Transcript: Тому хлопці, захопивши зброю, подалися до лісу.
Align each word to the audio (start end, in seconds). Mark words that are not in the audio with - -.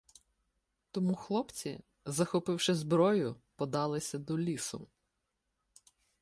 Тому 0.91 1.15
хлопці, 1.15 1.79
захопивши 2.05 2.75
зброю, 2.75 3.35
подалися 3.55 4.17
до 4.17 4.39
лісу. 4.39 4.87